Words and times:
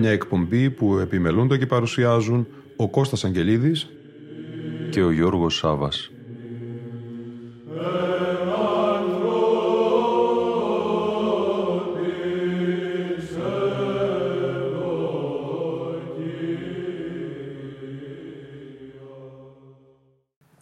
Μια 0.00 0.10
εκπομπή 0.10 0.70
που 0.70 0.98
επιμελούνται 0.98 1.58
και 1.58 1.66
παρουσιάζουν 1.66 2.46
ο 2.76 2.88
Κώστας 2.88 3.24
Αγγελίδης 3.24 3.88
και 4.90 5.02
ο 5.02 5.10
Γιώργος 5.10 5.56
Σάβας. 5.56 6.10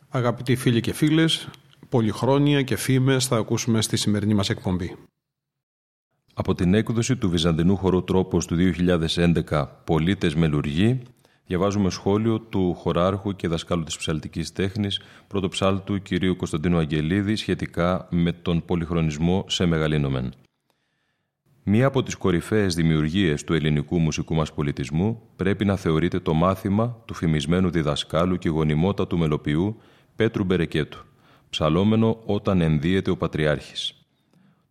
Αγαπητοί 0.08 0.56
φίλοι 0.56 0.80
και 0.80 0.92
φίλες, 0.92 1.48
πολυχρόνια 1.88 2.62
και 2.62 2.76
φήμες 2.76 3.26
θα 3.26 3.36
ακούσουμε 3.36 3.82
στη 3.82 3.96
σημερινή 3.96 4.34
μας 4.34 4.50
εκπομπή. 4.50 5.07
Από 6.48 6.56
την 6.56 6.74
έκδοση 6.74 7.16
του 7.16 7.30
Βυζαντινού 7.30 7.76
χορού 7.76 8.04
Τρόπος 8.04 8.46
του 8.46 8.56
2011 9.48 9.64
«Πολίτες 9.84 10.34
Μελουργοί» 10.34 11.02
διαβάζουμε 11.46 11.90
σχόλιο 11.90 12.40
του 12.40 12.74
χωράρχου 12.74 13.36
και 13.36 13.48
δασκάλου 13.48 13.82
της 13.82 13.96
ψαλτικής 13.96 14.52
τέχνης 14.52 15.00
πρωτοψάλτου 15.26 16.02
κυρίου 16.02 16.36
Κωνσταντίνου 16.36 16.78
Αγγελίδη 16.78 17.36
σχετικά 17.36 18.08
με 18.10 18.32
τον 18.32 18.64
πολυχρονισμό 18.64 19.44
σε 19.48 19.66
μεγαλύνομεν. 19.66 20.32
Μία 21.62 21.86
από 21.86 22.02
τις 22.02 22.14
κορυφαίες 22.14 22.74
δημιουργίες 22.74 23.44
του 23.44 23.54
ελληνικού 23.54 23.98
μουσικού 23.98 24.34
μας 24.34 24.52
πολιτισμού 24.52 25.22
πρέπει 25.36 25.64
να 25.64 25.76
θεωρείται 25.76 26.20
το 26.20 26.34
μάθημα 26.34 27.02
του 27.04 27.14
φημισμένου 27.14 27.70
διδασκάλου 27.70 28.36
και 28.36 28.48
γονιμότατου 28.48 29.18
μελοποιού 29.18 29.80
Πέτρου 30.16 30.44
Μπερεκέτου, 30.44 31.04
ψαλόμενο 31.50 32.20
όταν 32.24 32.60
ενδύεται 32.60 33.10
ο 33.10 33.16
Πατριάρχης. 33.16 33.97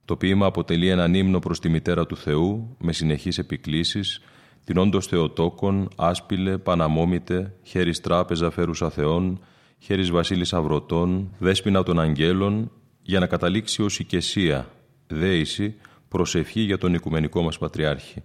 Το 0.08 0.16
ποίημα 0.16 0.46
αποτελεί 0.46 0.90
έναν 0.90 1.14
ύμνο 1.14 1.40
προς 1.40 1.60
τη 1.60 1.70
Μητέρα 1.70 2.06
του 2.06 2.18
Θεού 2.18 2.76
με 2.80 2.94
συνεχείς 2.94 3.38
επικλήσεις 3.38 4.22
την 4.64 4.78
όντως 4.78 5.08
Θεοτόκον, 5.08 5.90
άσπιλε, 5.96 6.58
παναμόμητε, 6.58 7.56
χέρις 7.64 8.02
τράπεζα 8.02 8.50
φέρουσα 8.50 8.90
Θεών, 8.90 9.40
χέρις 9.80 10.12
βασίλης 10.12 10.54
Αυρωτών, 10.54 11.36
δέσποινα 11.38 11.84
των 11.84 12.00
αγγέλων, 12.00 12.72
για 13.02 13.20
να 13.20 13.26
καταλήξει 13.26 13.84
ως 13.84 14.00
οικεσία, 14.00 14.68
δέηση, 15.08 15.76
προσευχή 16.08 16.62
για 16.62 16.78
τον 16.78 16.94
οικουμενικό 16.94 17.42
μας 17.42 17.58
Πατριάρχη. 17.58 18.24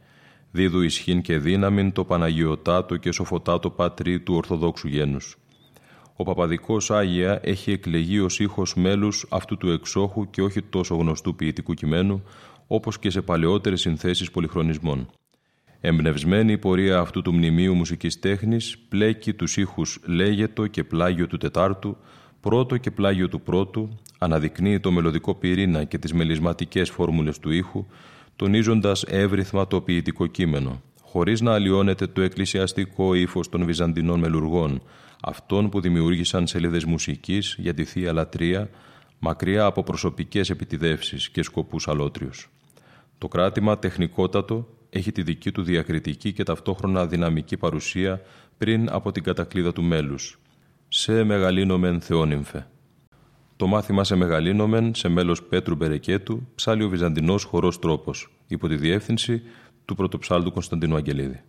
Δίδου 0.50 0.80
ισχύν 0.80 1.22
και 1.22 1.38
δύναμην 1.38 1.92
το 1.92 2.05
Παναγιωτάτο 2.05 2.97
και 2.97 3.12
σοφοτάτο 3.12 3.70
Πατρί 3.70 4.20
του 4.20 4.34
Ορθοδόξου 4.34 4.88
γένους. 4.88 5.36
Ο 6.16 6.24
Παπαδικός 6.24 6.91
Άγια 6.91 7.41
έχει 7.42 7.70
εκλεγεί 7.70 8.18
ως 8.18 8.41
ήχος 8.41 8.74
μέλους 8.74 9.27
αυτού 9.28 9.56
του 9.56 9.70
εξόχου 9.70 10.30
και 10.30 10.42
όχι 10.42 10.62
τόσο 10.62 10.94
γνωστού 10.94 11.34
ποιητικού 11.34 11.74
κειμένου, 11.74 12.22
όπως 12.66 12.98
και 12.98 13.10
σε 13.10 13.22
παλαιότερες 13.22 13.80
συνθέσεις 13.80 14.30
πολυχρονισμών. 14.30 15.10
Εμπνευσμένη 15.80 16.52
η 16.52 16.58
πορεία 16.58 16.98
αυτού 16.98 17.22
του 17.22 17.32
μνημείου 17.34 17.74
μουσικής 17.74 18.19
τέχνης 18.19 18.78
πλέκει 18.88 19.34
τους 19.34 19.56
ήχους 19.56 20.00
«Λέγετο» 20.06 20.66
και 20.66 20.84
«Πλάγιο» 20.84 21.26
του 21.26 21.37
Τετάρτου, 21.37 21.97
«Πρώτο» 22.41 22.76
και 22.76 22.91
«Πλάγιο» 22.91 23.28
του 23.28 23.41
Πρώτου, 23.41 23.98
αναδεικνύει 24.19 24.81
το 24.81 24.91
μελωδικό 24.91 25.34
πυρήνα 25.34 25.84
και 25.84 25.98
τις 25.98 26.12
μελισματικές 26.12 26.91
φόρμουλες 26.91 27.38
του 27.38 27.50
ήχου, 27.50 27.87
τονίζοντας 28.37 29.04
εύρυθμα 29.08 29.66
το 29.66 29.81
ποιητικό 29.81 30.26
κείμενο, 30.26 30.82
χωρίς 31.03 31.41
να 31.41 31.53
αλλοιώνεται 31.53 32.06
το 32.06 32.20
εκκλησιαστικό 32.20 33.14
ύφος 33.14 33.48
των 33.48 33.64
Βυζαντινών 33.64 34.19
μελουργών, 34.19 34.82
αυτών 35.25 35.69
που 35.69 35.81
δημιούργησαν 35.81 36.47
σελίδες 36.47 36.84
μουσικής 36.84 37.56
για 37.59 37.75
τη 37.75 37.84
Θεία 37.84 38.12
Λατρεία, 38.12 38.71
μακριά 39.19 39.65
από 39.65 39.83
προσωπικές 39.83 40.50
επιτιδεύσεις 40.50 41.31
και 41.31 41.43
σκοπούς 41.43 41.88
αλότριους. 41.88 42.50
Το 43.19 43.28
κράτημα 43.28 43.78
τεχνικότατο 43.78 44.69
έχει 44.91 45.12
τη 45.12 45.22
δική 45.22 45.53
του 45.53 45.62
διακριτική 45.62 46.32
και 46.32 46.43
ταυτόχρονα 46.43 47.06
δυναμική 47.06 47.56
παρουσία 47.56 48.21
πριν 48.59 48.88
από 48.91 49.12
την 49.12 49.22
κατακλίδα 49.22 49.72
του 49.72 49.82
μέλους. 49.82 50.38
Σε 50.88 51.25
μεγαλύνομεν 51.25 52.00
θεόνυμφε. 52.00 52.66
Το 53.56 53.66
μάθημα 53.66 54.05
σε 54.05 54.15
μεγαλύνομεν 54.15 54.94
σε 54.94 55.09
μέλος 55.09 55.43
Πέτρου 55.43 55.75
Μπερεκέτου 55.75 56.49
ψάλει 56.55 56.84
ο 56.84 56.88
Βυζαντινός 56.88 57.44
χορός 57.44 57.78
τρόπος 57.78 58.32
υπό 58.47 58.69
τη 58.69 58.77
διεύθυνση 58.77 59.43
του 59.84 59.94
πρωτοψάλτου 59.94 60.53
Κωνσταντίνου 60.53 60.97
Αγγελίδη. 60.97 61.43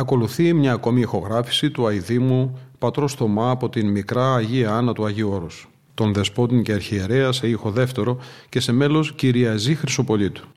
Ακολουθεί 0.00 0.52
μια 0.52 0.72
ακόμη 0.72 1.00
ηχογράφηση 1.00 1.70
του 1.70 1.88
Αιδήμου 1.88 2.58
πατρός 2.78 3.14
Θωμά 3.14 3.50
από 3.50 3.68
την 3.68 3.88
μικρά 3.88 4.34
Αγία 4.34 4.74
Άννα 4.74 4.92
του 4.92 5.04
Αγίου 5.04 5.30
Όρους, 5.30 5.68
τον 5.94 6.12
Δεσπότην 6.12 6.62
και 6.62 6.72
Αρχιερέας 6.72 7.36
σε 7.36 7.48
ήχο 7.48 7.70
δεύτερο 7.70 8.18
και 8.48 8.60
σε 8.60 8.72
μέλος 8.72 9.12
Κυριαζή 9.12 9.74
Χρυσοπολίτου. 9.74 10.48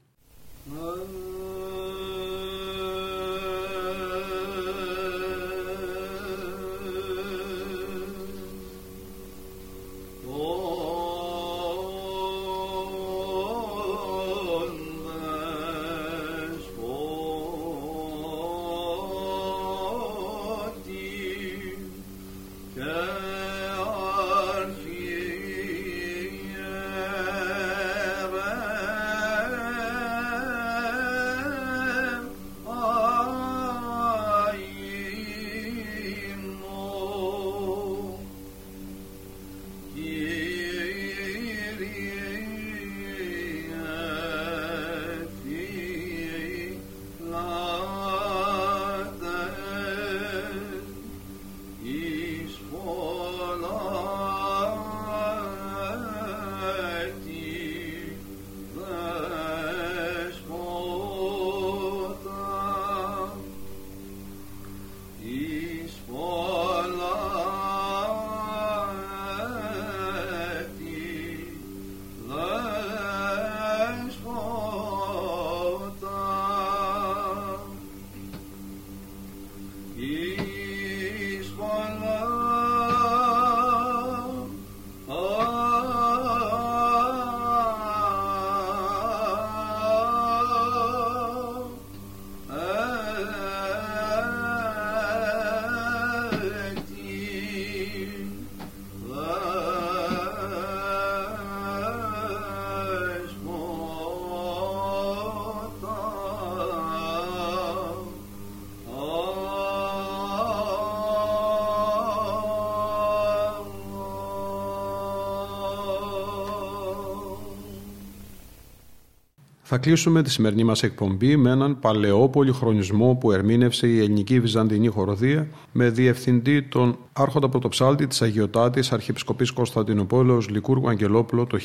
Θα 119.75 119.81
κλείσουμε 119.81 120.23
τη 120.23 120.31
σημερινή 120.31 120.63
μας 120.63 120.83
εκπομπή 120.83 121.37
με 121.37 121.49
έναν 121.49 121.79
παλαιό 121.79 122.29
πολυχρονισμό 122.29 123.15
που 123.15 123.31
ερμήνευσε 123.31 123.87
η 123.87 123.99
ελληνική 123.99 124.39
βυζαντινή 124.39 124.87
χοροδία 124.87 125.47
με 125.71 125.89
διευθυντή 125.89 126.61
τον 126.61 126.97
άρχοντα 127.13 127.49
πρωτοψάλτη 127.49 128.07
της 128.07 128.21
Αγιωτάτης 128.21 128.91
Αρχιεπισκοπής 128.91 129.51
Κωνσταντινούπολεως 129.51 130.49
Λικούργου 130.49 130.89
Αγγελόπουλο 130.89 131.45
το 131.45 131.59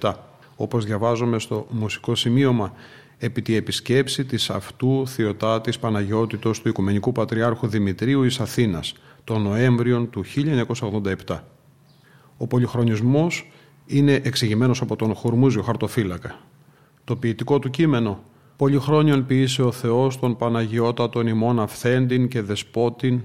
1987. 0.00 0.12
Όπως 0.56 0.84
διαβάζουμε 0.84 1.38
στο 1.38 1.66
μουσικό 1.70 2.14
σημείωμα 2.14 2.72
επί 3.18 3.42
τη 3.42 3.56
επισκέψη 3.56 4.24
της 4.24 4.50
αυτού 4.50 5.02
Θεοτάτης 5.06 5.78
Παναγιώτητος 5.78 6.62
του 6.62 6.68
Οικουμενικού 6.68 7.12
Πατριάρχου 7.12 7.66
Δημητρίου 7.66 8.22
εις 8.22 8.40
Αθήνας 8.40 8.94
τον 9.24 9.42
Νοέμβριο 9.42 10.04
του 10.04 10.24
1987. 11.26 11.38
Ο 12.36 12.46
πολυχρονισμός 12.46 13.50
είναι 13.86 14.20
εξηγημένος 14.24 14.80
από 14.80 14.96
τον 14.96 15.14
Χορμούζιο 15.14 15.62
Χαρτοφύλακα. 15.62 16.38
Το 17.04 17.16
ποιητικό 17.16 17.58
του 17.58 17.70
κείμενο 17.70 18.22
«Πολυχρόνιον 18.56 19.26
ποιήσε 19.26 19.62
ο 19.62 19.72
Θεός 19.72 20.18
τον 20.18 20.36
Παναγιώτα 20.36 21.08
τον 21.08 21.26
ημών 21.26 21.60
αυθέντην 21.60 22.28
και 22.28 22.42
δεσπότην, 22.42 23.20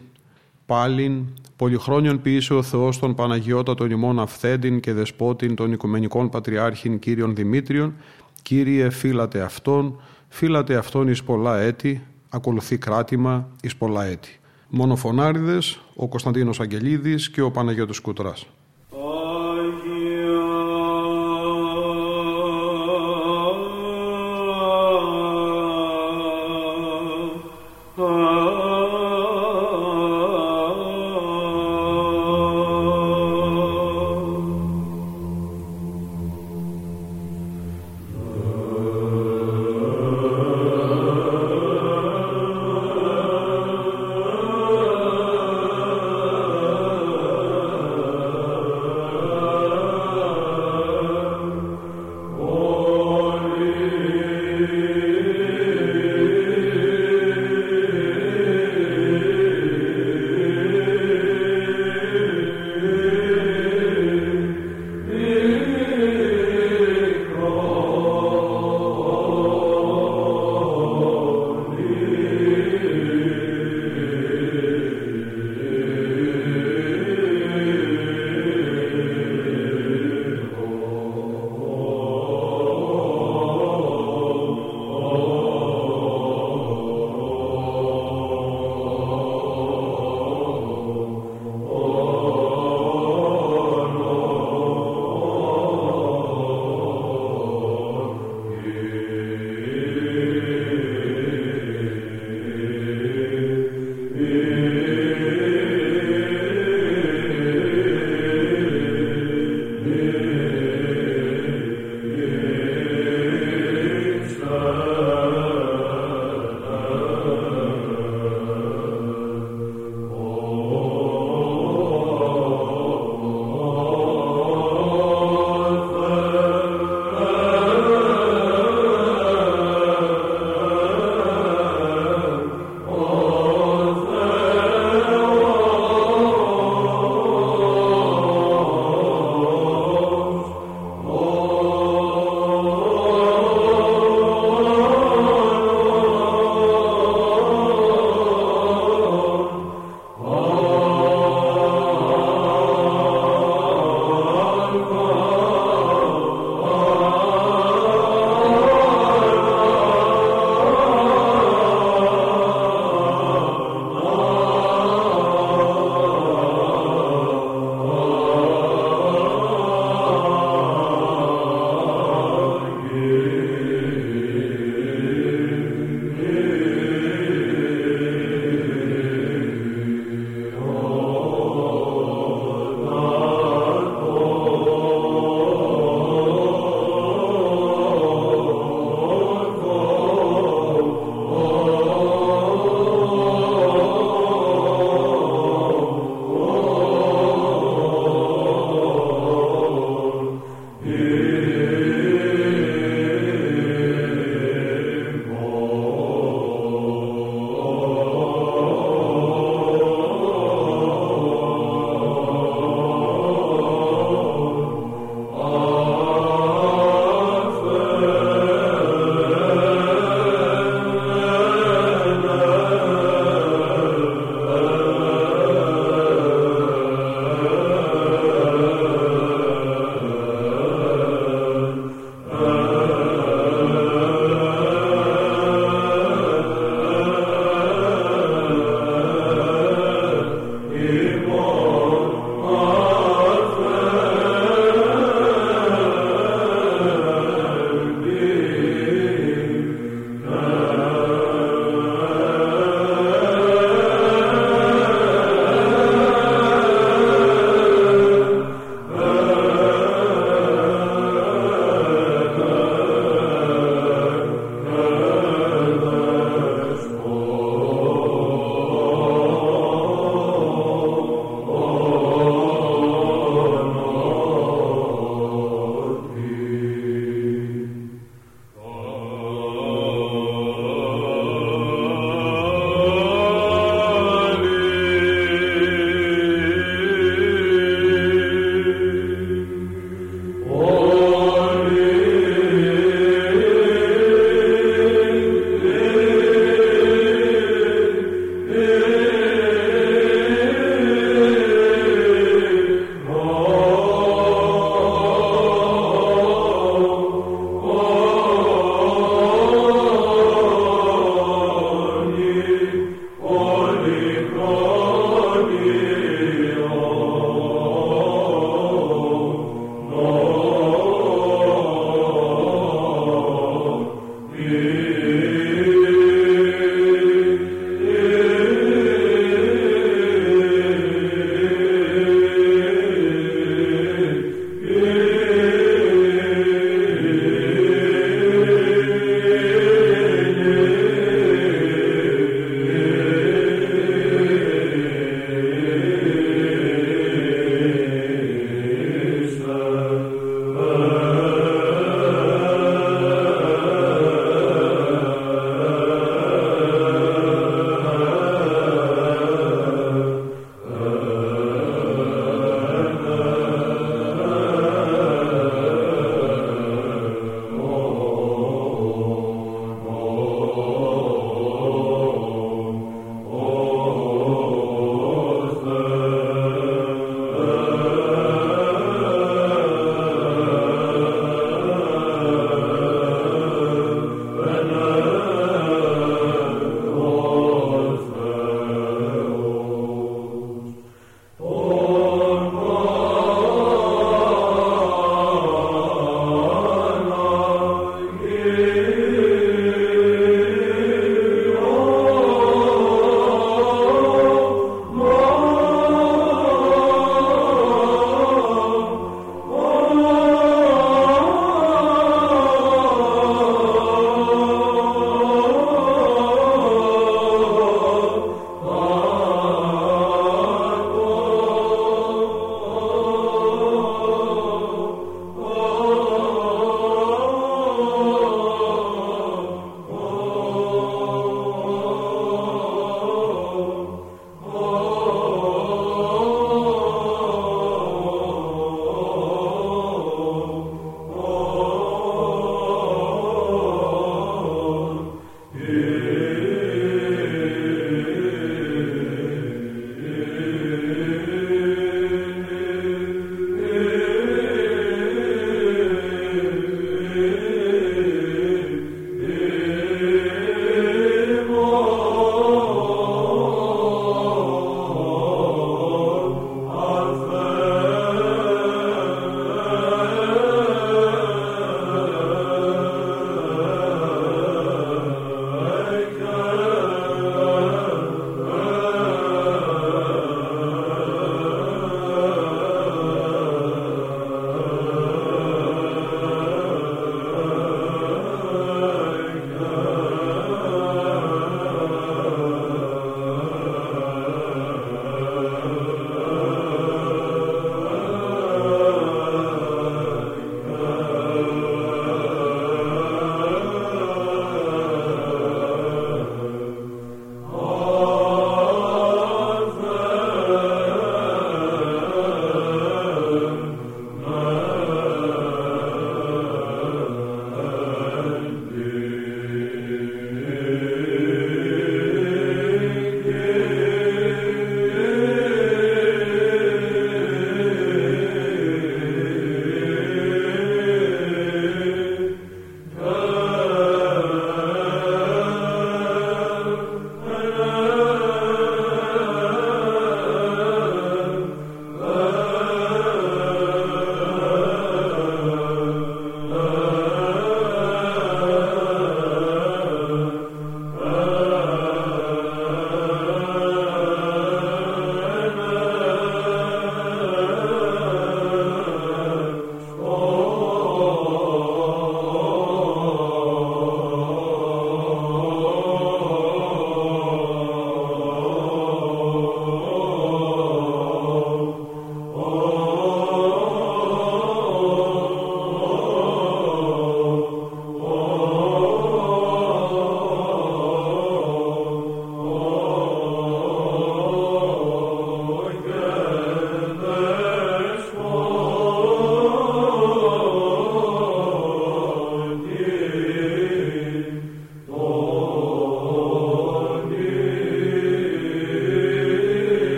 πάλιν, 0.66 1.26
πολυχρόνιον 1.56 2.22
ποιήσε 2.22 2.54
ο 2.54 2.62
Θεός 2.62 3.00
τον 3.00 3.16
Παναγιώτα 3.16 3.76
τον 3.76 3.92
ημών 3.92 4.20
αυθέντην 4.20 4.80
και 4.80 4.94
δεσπότην 4.94 5.56
των 5.56 5.72
Οικουμενικών 5.72 6.30
Πατριάρχην 6.30 7.00
Κύριων 7.00 7.36
Δημήτριων, 7.36 7.94
Κύριε 8.42 8.90
φύλατε 8.90 9.42
αυτόν, 9.42 10.00
φύλατε 10.28 10.76
αυτόν 10.76 11.08
εις 11.08 11.24
πολλά 11.24 11.60
έτη, 11.60 12.02
ακολουθεί 12.30 12.78
κράτημα 12.78 13.48
εις 13.62 13.76
πολλά 13.76 14.06
έτη». 14.06 14.40
Μονοφωνάριδες, 14.70 15.80
ο 15.96 16.08
Κωνσταντίνος 16.08 16.60
Αγγελίδης 16.60 17.30
και 17.30 17.42
ο 17.42 17.52
Παναγιώτος 17.52 18.00
Κουτράς. 18.00 18.48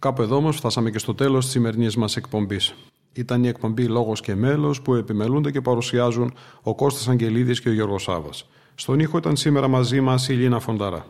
Κάπου 0.00 0.22
εδώ 0.22 0.36
όμως 0.36 0.56
φτάσαμε 0.56 0.90
και 0.90 0.98
στο 0.98 1.14
τέλος 1.14 1.44
της 1.44 1.52
σημερινής 1.52 1.96
μας 1.96 2.16
εκπομπής. 2.16 2.74
Ήταν 3.12 3.44
η 3.44 3.48
εκπομπή 3.48 3.84
Λόγος 3.84 4.20
και 4.20 4.34
Μέλος 4.34 4.82
που 4.82 4.94
επιμελούνται 4.94 5.50
και 5.50 5.60
παρουσιάζουν 5.60 6.34
ο 6.62 6.74
Κώστας 6.74 7.08
Αγγελίδης 7.08 7.60
και 7.60 7.68
ο 7.68 7.72
Γιώργος 7.72 8.02
Σάβα. 8.02 8.30
Στον 8.74 8.98
ήχο 8.98 9.18
ήταν 9.18 9.36
σήμερα 9.36 9.68
μαζί 9.68 10.00
μας 10.00 10.28
η 10.28 10.32
Λίνα 10.32 10.60
Φονταρά. 10.60 11.06